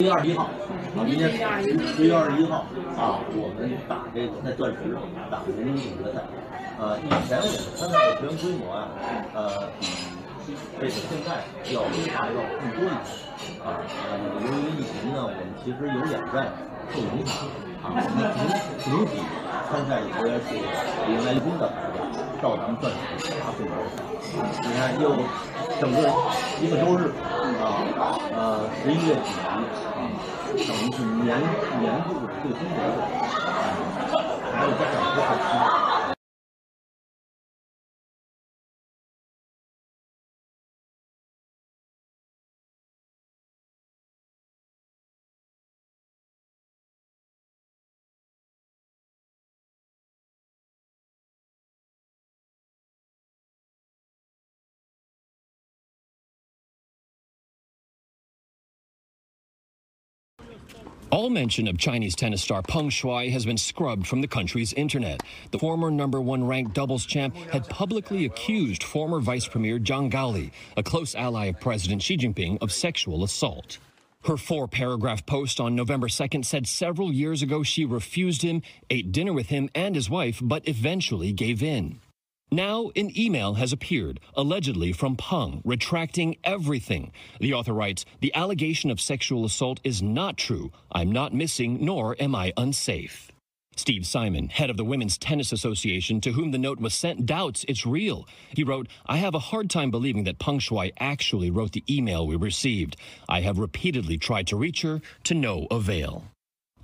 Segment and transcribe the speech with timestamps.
[0.00, 2.58] 一月二十一号，啊，明天十月二十一号
[2.96, 4.78] 啊，我们打这个在钻石
[5.28, 6.22] 打人民总决赛。
[6.78, 8.86] 呃，以前我们参赛的学员规模啊，
[9.34, 9.86] 呃，比
[10.78, 11.82] 这个现在要
[12.14, 13.26] 大要更多一些
[13.60, 13.80] 啊。
[14.08, 16.52] 呃，由于疫情呢，我们其实有两站
[16.92, 17.36] 受影响
[17.82, 17.92] 啊。
[17.92, 18.20] 我们
[18.82, 19.20] 总体
[19.68, 20.60] 参赛的球员是比
[21.12, 21.96] 原来一公的孩子
[22.40, 24.00] 到咱们钻石打总决赛。
[24.62, 25.16] 你看，又
[25.80, 25.96] 整个
[26.60, 27.12] 一个周日
[27.60, 29.60] 啊，呃，十一月底啊。
[30.48, 31.38] 等于是年
[31.80, 32.78] 年度最终的
[34.52, 35.87] 还有加上后期。
[61.10, 65.22] All mention of Chinese tennis star Peng Shuai has been scrubbed from the country's internet.
[65.52, 70.50] The former number one ranked doubles champ had publicly accused former Vice Premier Zhang Gaoli,
[70.76, 73.78] a close ally of President Xi Jinping, of sexual assault.
[74.24, 79.10] Her four paragraph post on November 2nd said several years ago she refused him, ate
[79.10, 82.00] dinner with him and his wife, but eventually gave in.
[82.50, 87.12] Now, an email has appeared, allegedly from Peng, retracting everything.
[87.40, 90.72] The author writes The allegation of sexual assault is not true.
[90.90, 93.30] I'm not missing, nor am I unsafe.
[93.76, 97.64] Steve Simon, head of the Women's Tennis Association, to whom the note was sent, doubts
[97.68, 98.26] it's real.
[98.48, 102.26] He wrote, I have a hard time believing that Peng Shuai actually wrote the email
[102.26, 102.96] we received.
[103.28, 106.24] I have repeatedly tried to reach her to no avail.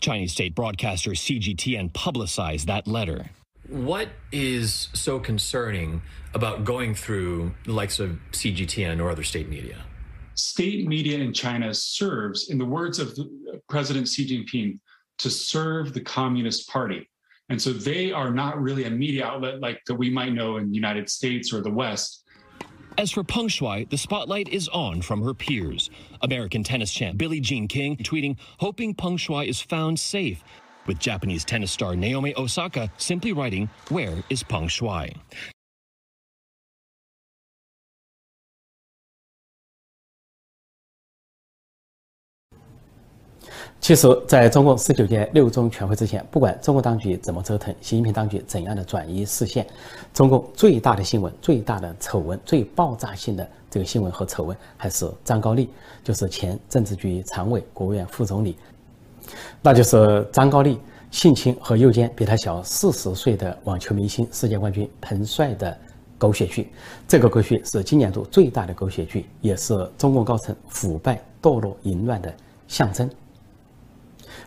[0.00, 3.30] Chinese state broadcaster CGTN publicized that letter.
[3.68, 6.02] What is so concerning
[6.34, 9.78] about going through the likes of CGTN or other state media?
[10.34, 14.78] State media in China serves, in the words of uh, President Xi Jinping,
[15.18, 17.08] to serve the Communist Party.
[17.48, 20.68] And so they are not really a media outlet like that we might know in
[20.68, 22.24] the United States or the West.
[22.98, 25.90] As for Peng Shuai, the spotlight is on from her peers.
[26.22, 30.44] American tennis champ Billie Jean King tweeting, hoping Peng Shuai is found safe
[30.86, 35.12] with Japanese tennis star Naomi Osaka simply writing, Where is Peng Shuai?
[43.80, 49.66] 其实，在中共十九届六中全会之前，不管中国当局怎么折腾，习近平当局怎样的转移视线，
[50.14, 55.68] 中共最大的新闻、最大的丑闻、最爆炸性的这个新闻和丑闻，还是张高丽，
[56.02, 58.56] 就是前政治局常委、国务院副总理，
[59.62, 60.78] 那就是张高丽。
[61.10, 65.78] 性侵和诱奸比他小四十岁的网球明星、世界冠军彭帅的
[66.18, 66.72] 狗血剧，
[67.06, 72.34] 这个狗血是今年度最大的狗血剧，也是中共高层腐败、堕落、淫乱的
[72.66, 73.08] 象征。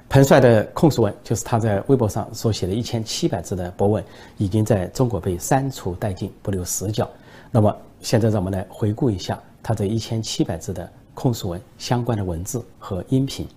[0.10, 4.04] 彭帅的控诉文，就是他在微博上所写的一千七百字的博文，
[4.36, 7.10] 已经在中国被删除殆尽，不留死角。
[7.50, 13.48] 那么，现在让我们来回顾一下他这一千七百字的控诉文相关的文字和音频。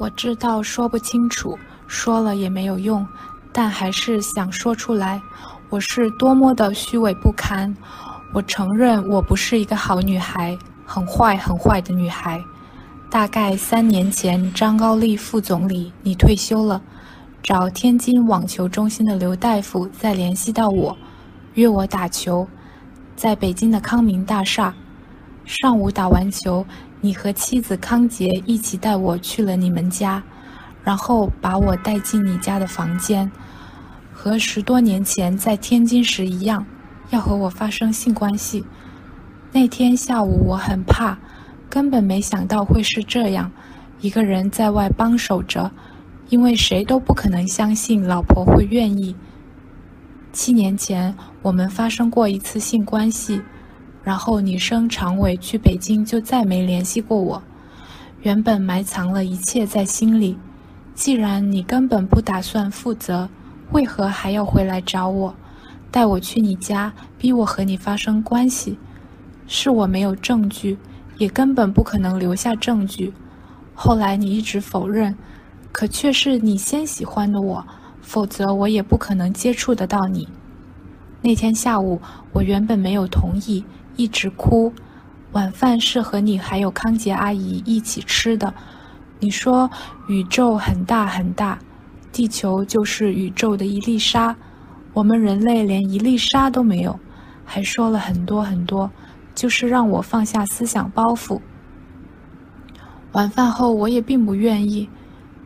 [0.00, 3.06] 我知道说不清楚，说了也没有用，
[3.52, 5.20] 但还是想说出来。
[5.68, 7.76] 我是多么的虚伪不堪！
[8.32, 10.56] 我承认我不是一个好女孩，
[10.86, 12.42] 很坏很坏的女孩。
[13.10, 16.80] 大概三年前，张高丽副总理你退休了，
[17.42, 20.96] 找天津网球中心的刘大夫再联系到我，
[21.52, 22.48] 约我打球，
[23.16, 24.74] 在北京的康明大厦。
[25.44, 26.64] 上午打完球。
[27.02, 30.22] 你和妻子康杰一起带我去了你们家，
[30.84, 33.30] 然后把我带进你家的房间，
[34.12, 36.66] 和十多年前在天津时一样，
[37.08, 38.64] 要和我发生性关系。
[39.52, 41.18] 那天下午我很怕，
[41.70, 43.50] 根本没想到会是这样，
[44.00, 45.72] 一个人在外帮守着，
[46.28, 49.16] 因为谁都不可能相信老婆会愿意。
[50.32, 53.40] 七年前我们发生过一次性关系。
[54.02, 57.42] 然后你升常委去北京，就再没联系过我。
[58.22, 60.38] 原本埋藏了一切在心里，
[60.94, 63.28] 既然你根本不打算负责，
[63.72, 65.34] 为何还要回来找我，
[65.90, 68.78] 带我去你家，逼我和你发生关系？
[69.46, 70.78] 是我没有证据，
[71.18, 73.12] 也根本不可能留下证据。
[73.74, 75.16] 后来你一直否认，
[75.72, 77.64] 可却是你先喜欢的我，
[78.00, 80.28] 否则我也不可能接触得到你。
[81.22, 82.00] 那天下午，
[82.32, 83.64] 我原本没有同意。
[83.96, 84.72] 一直哭，
[85.32, 88.52] 晚饭是和你还有康杰阿姨一起吃的。
[89.18, 89.70] 你说
[90.08, 91.58] 宇宙很大很大，
[92.10, 94.34] 地球就是宇宙的一粒沙，
[94.92, 96.98] 我们人类连一粒沙都没有，
[97.44, 98.90] 还说了很多很多，
[99.34, 101.40] 就是让我放下思想包袱。
[103.12, 104.88] 晚饭后我也并不愿意。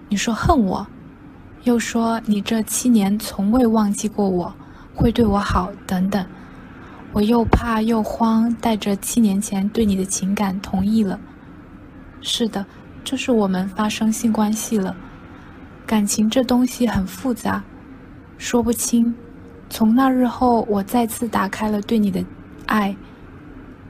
[0.08, 0.86] 你说恨我，
[1.64, 4.54] 又说你这七年从未忘记过我，
[4.94, 6.24] 会对我好等等。
[7.14, 11.16] 我又怕又慌，带着七年前对你的情感同意了。
[12.20, 12.66] 是的，
[13.04, 14.96] 就是我们发生性关系了。
[15.86, 17.62] 感情这东西很复杂，
[18.36, 19.14] 说不清。
[19.70, 22.24] 从那日后，我再次打开了对你的
[22.66, 22.96] 爱。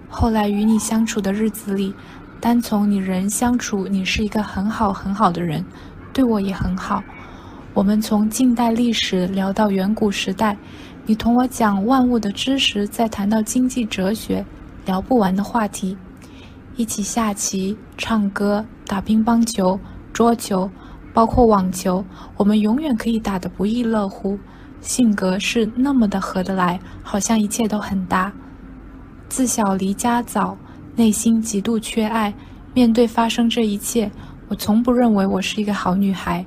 [0.07, 1.95] 后来与你相处的日子里，
[2.43, 5.65] 单从你人相处，你是一个很好很好的人，
[6.13, 7.03] 对我也很好。
[7.73, 10.59] 我们从近代历史聊到远古时代。
[11.07, 14.43] 你同我讲万物的知识，再谈到经济哲学，
[14.87, 15.95] 聊不完的话题。
[16.77, 19.79] 一起下棋、唱歌、打乒乓球、
[20.15, 20.71] 桌球，
[21.13, 22.03] 包括网球，
[22.39, 24.39] 我们永远可以打得不亦乐乎。
[24.81, 28.33] 性格是那么的合得来，好像一切都很搭。
[29.29, 30.57] 自小离家早，
[30.97, 32.33] 内心极度缺爱。
[32.73, 34.11] 面对发生这一切，
[34.49, 36.45] 我从不认为我是一个好女孩。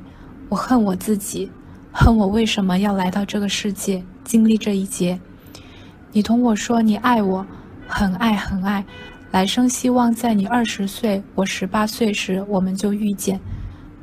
[0.49, 1.51] 我恨我自己，
[1.91, 4.03] 恨我为什么要来到这个世界。
[4.27, 5.17] 经历这一劫，
[6.11, 7.47] 你同我说你爱我，
[7.87, 8.83] 很爱很爱，
[9.31, 13.39] 来生希望在你二十岁、我十八岁时我们就遇见。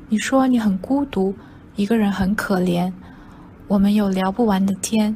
[0.09, 1.35] 你说你很孤独，
[1.77, 2.91] 一个人很可怜，
[3.69, 5.15] 我们有聊不完的天，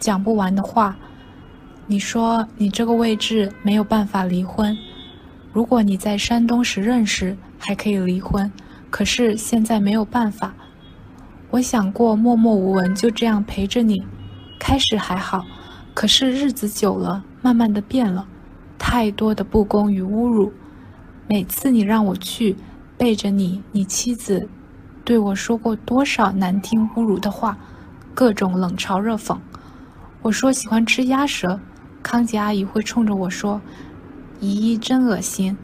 [0.00, 0.96] 讲不完的话。
[1.86, 4.74] 你说你这个位置没有办法离婚，
[5.52, 8.50] 如果你在山东时认识还可以离婚，
[8.88, 10.54] 可是现在没有办法。
[11.50, 14.02] 我想过默默无闻就这样陪着你。
[14.58, 15.44] 开始还好，
[15.94, 18.26] 可是日子久了，慢慢的变了，
[18.78, 20.52] 太多的不公与侮辱。
[21.28, 22.56] 每次你让我去，
[22.96, 24.48] 背着你，你妻子
[25.04, 27.56] 对我说过多少难听侮辱的话，
[28.14, 29.36] 各种冷嘲热讽。
[30.22, 31.60] 我说喜欢吃鸭舌，
[32.02, 33.60] 康姐阿姨会冲着我说
[34.40, 35.56] ：“姨姨真恶心。”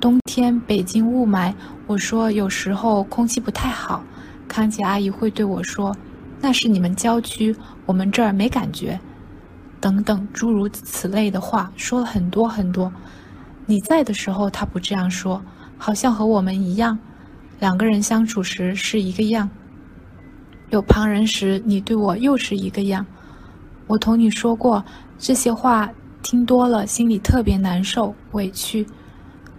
[0.00, 1.54] 冬天北京雾霾，
[1.86, 4.02] 我说有时候空气不太好，
[4.48, 5.96] 康姐阿姨会对我说。
[6.40, 7.54] 那是你们郊区，
[7.84, 8.98] 我们这儿没感觉，
[9.80, 12.90] 等等诸如此类的话说了很多很多。
[13.66, 15.40] 你在的时候他不这样说，
[15.76, 16.98] 好像和我们一样，
[17.58, 19.48] 两个人相处时是一个样。
[20.70, 23.04] 有旁人时，你对我又是一个样。
[23.86, 24.82] 我同你说过
[25.18, 25.90] 这些话，
[26.22, 28.86] 听多了心里特别难受委屈。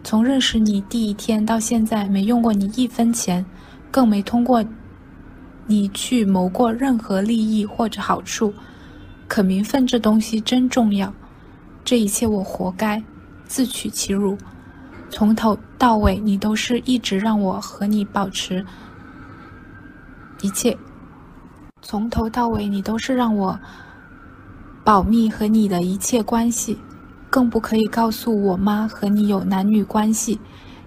[0.04, 3.46] 从认识你第一天到现在，没用过你一分钱，
[3.92, 4.66] 更没通过。
[5.72, 8.54] 你去谋过任何利益或者好处，
[9.26, 11.14] 可名分这东西真重要。
[11.86, 13.02] 这一切我活该，
[13.46, 14.38] 自取其辱。
[15.10, 18.66] 从头到尾，你都是一直让我和你保持
[20.42, 20.78] 一切。
[21.82, 23.58] 从头到尾，你都是让我
[24.84, 26.78] 保密和你的一切关系，
[27.30, 30.38] 更不可以告诉我妈和你有男女关系，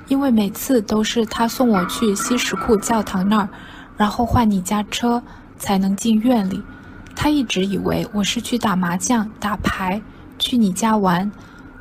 [0.09, 3.49] 因为每次都是他送我去西什库教堂那儿。
[3.96, 5.23] 然后换你家车
[5.58, 6.62] 才能进院里。
[7.17, 10.02] 他一直以为我是去打麻将、打牌，
[10.38, 11.31] 去你家玩。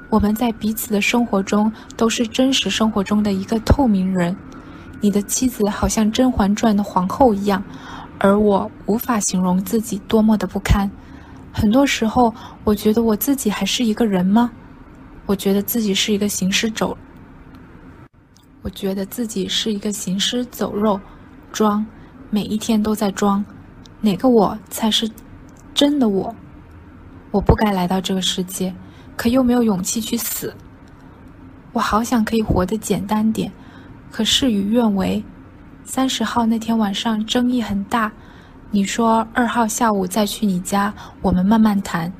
[0.10, 4.36] 我们在彼此的生活中都是真实生活中的一个透明人。
[5.02, 7.64] 你的妻子好像《甄嬛传》的皇后一样，
[8.20, 10.90] 而我无法形容自己多么的不堪。
[11.52, 12.34] 很多时候，
[12.64, 14.52] 我觉得我自己还是一个人吗？
[15.26, 16.96] 我觉得自己是一个行尸走。
[18.62, 21.00] 我觉得自己是一个行尸走肉，
[21.52, 21.84] 装。
[22.34, 23.46] 每一天都在装，
[24.02, 25.08] 哪个我才是
[25.72, 26.36] 真的我？
[27.30, 28.74] 我不该来到这个世界，
[29.16, 30.52] 可又没有勇气去死。
[31.74, 33.52] 我好想可以活得简单点，
[34.10, 35.24] 可事与愿违。
[35.84, 38.12] 三十号那天晚上争议很大，
[38.72, 42.12] 你说二号下午再去你家，我们慢慢谈。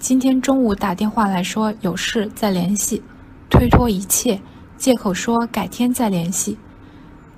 [0.00, 3.00] 今天中午打电话来说有事再联系，
[3.48, 4.40] 推脱一切，
[4.76, 6.58] 借口说改天再联系。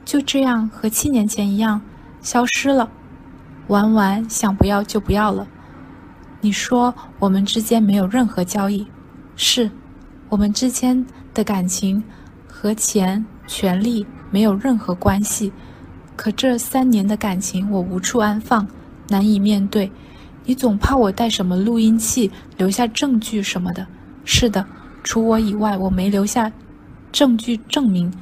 [0.06, 1.82] 就这样和七年前一样。
[2.20, 2.90] 消失了，
[3.68, 5.46] 玩完想不要就不要了。
[6.40, 8.86] 你说我们之间没有任何交易，
[9.34, 9.70] 是，
[10.28, 12.02] 我们之间的感情
[12.46, 15.52] 和钱、权利没有任何关系。
[16.16, 18.66] 可这三年的感情，我无处安放，
[19.08, 19.90] 难以面对。
[20.44, 23.86] 你总怕我带什么录音器，留下证据什么的。
[24.24, 24.64] 是的，
[25.02, 26.50] 除我以外，我没留下
[27.12, 28.12] 证据证明，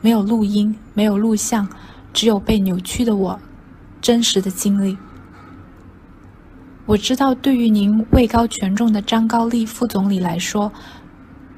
[0.00, 1.68] 没有录音，没有录像。
[2.12, 3.36] 只有被扭曲的我，
[4.04, 4.98] 真实的经历。
[6.84, 10.70] 我知道，对于您位高权重的张高丽副总理来说，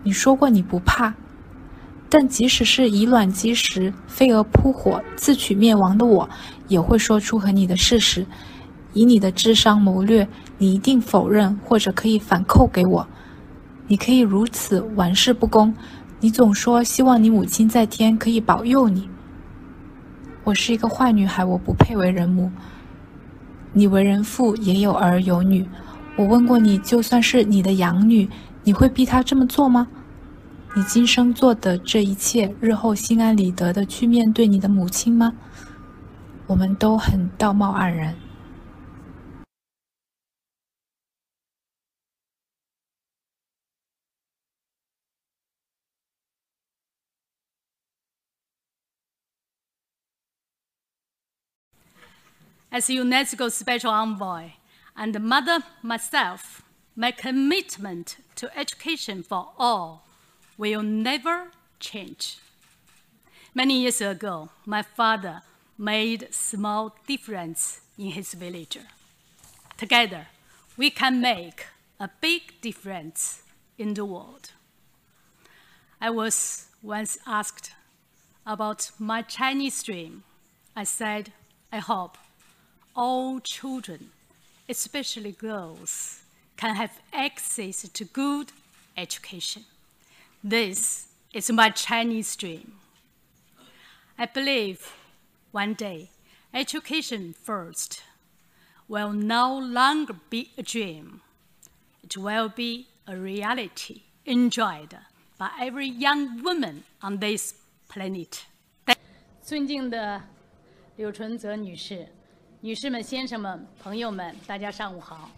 [0.05, 1.13] 你说过你不怕，
[2.09, 6.31] 但即使是以卵击石、飞蛾扑火、自取灭亡的我，
[6.69, 8.25] 也会说出和你的事实。
[8.93, 13.09] 以你的智商谋略，你一定否认或者可以反扣给我。
[13.89, 15.75] 你可以如此玩世不恭，
[16.21, 19.11] 你总说希望你母亲在天可以保佑你。
[20.47, 22.53] 我是一个坏女孩，我不配为人母。
[23.73, 25.69] 你为人父，也有儿有女。
[26.15, 28.29] 我问过你，就算是你的养女，
[28.63, 29.89] 你会逼她这么做吗？
[30.77, 35.33] 你今生做的这一切，日后心安理得的去面对你的母亲吗？
[36.47, 38.15] 我们都很道貌岸然。
[52.77, 54.51] As UNESCO Special Envoy
[54.95, 56.63] and mother myself,
[56.95, 60.05] my commitment to education for all
[60.59, 62.37] will never change.
[63.55, 65.41] Many years ago, my father
[65.79, 68.77] made small difference in his village.
[69.79, 70.27] Together,
[70.77, 71.69] we can make
[71.99, 73.41] a big difference
[73.79, 74.51] in the world.
[75.99, 77.73] I was once asked
[78.45, 80.25] about my Chinese dream.
[80.77, 81.33] I said,
[81.73, 82.19] I hope
[82.96, 84.10] all children,
[84.68, 86.22] especially girls,
[86.58, 88.52] can have access to good
[88.98, 89.64] education.
[90.44, 92.74] This is my Chinese dream.
[94.18, 94.94] I believe
[95.52, 96.10] one day
[96.54, 98.04] education first
[98.88, 101.22] will no longer be a dream.
[102.04, 104.98] It will be a reality enjoyed
[105.38, 107.56] by every young woman on this
[107.90, 108.46] planet.
[109.42, 110.22] 尊敬的
[110.98, 112.08] 柳纯泽女士。
[112.67, 115.31] 女士们、先生们、朋友们，大家上午好。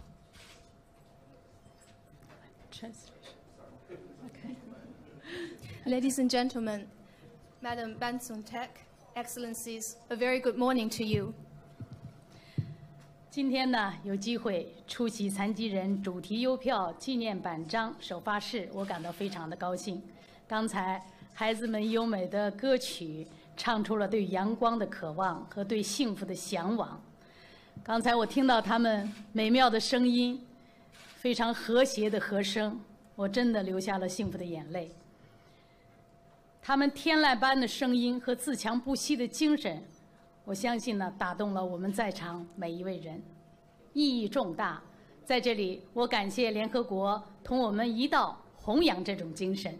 [5.85, 6.87] Ladies and gentlemen,
[7.61, 8.69] Madam Ban Sun Tech,
[9.13, 11.31] Excellencies, a very good morning to you.
[13.29, 20.01] 今天呢，有机会出席残疾人主题邮票纪念版章首发式，我感到非常的高兴。
[20.47, 20.99] 刚才
[21.35, 26.99] 孩子们优美的歌曲，唱出了对阳光的渴望和对幸福的向往。
[27.83, 30.39] 刚才我听到他们美妙的声音，
[31.15, 32.79] 非常和谐的和声，
[33.15, 34.91] 我真的流下了幸福的眼泪。
[36.61, 39.81] 他们天籁般的声音和自强不息的精神，
[40.45, 43.21] 我相信呢，打动了我们在场每一位人，
[43.93, 44.81] 意义重大。
[45.25, 49.79] 在这里，我感谢联合国同我们一道弘扬这种精神。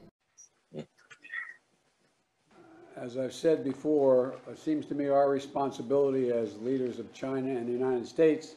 [3.02, 7.66] As I've said before, it seems to me our responsibility as leaders of China and
[7.66, 8.56] the United States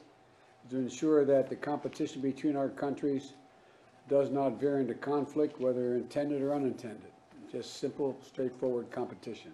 [0.65, 3.35] is to ensure that the competition between our countries
[4.09, 7.13] does not veer into conflict, whether intended or unintended.
[7.53, 9.53] Just simple, straightforward competition.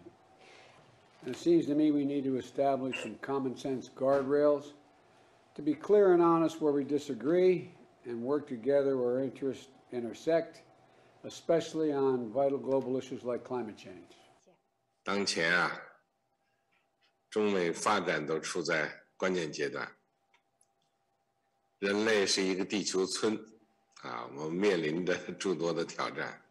[1.20, 4.72] And it seems to me we need to establish some common sense guardrails
[5.54, 7.70] to be clear and honest where we disagree
[8.06, 10.62] and work together where our interests intersect,
[11.24, 14.17] especially on vital global issues like climate change.
[15.08, 15.80] 当前啊，
[17.30, 19.96] 中美发展都处在关键阶段。
[21.78, 23.34] 人类是一个地球村，
[24.02, 26.46] 啊，我们面临着 诸多的挑战。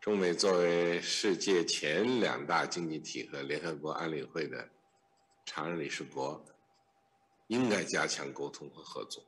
[0.00, 4.68] 中美作为世界前两大经济体和联合国安理会的
[5.46, 6.44] 常任理事国，
[7.46, 9.24] 应该加强沟通和合作。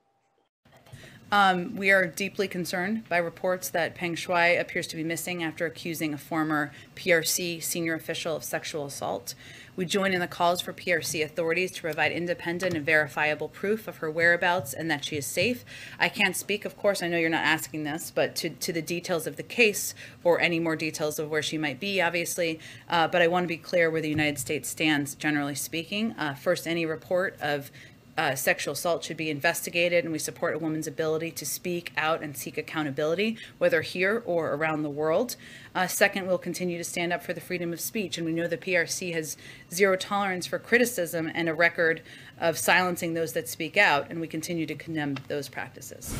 [1.32, 5.64] Um, we are deeply concerned by reports that Peng Shuai appears to be missing after
[5.64, 9.36] accusing a former PRC senior official of sexual assault.
[9.76, 13.98] We join in the calls for PRC authorities to provide independent and verifiable proof of
[13.98, 15.64] her whereabouts and that she is safe.
[16.00, 18.82] I can't speak, of course, I know you're not asking this, but to, to the
[18.82, 19.94] details of the case
[20.24, 22.58] or any more details of where she might be, obviously.
[22.88, 26.12] Uh, but I want to be clear where the United States stands, generally speaking.
[26.18, 27.70] Uh, first, any report of
[28.16, 32.22] uh, sexual assault should be investigated, and we support a woman's ability to speak out
[32.22, 35.36] and seek accountability, whether here or around the world.
[35.74, 38.46] Uh, second, we'll continue to stand up for the freedom of speech, and we know
[38.46, 39.36] the PRC has
[39.72, 42.02] zero tolerance for criticism and a record
[42.38, 46.14] of silencing those that speak out, and we continue to condemn those practices.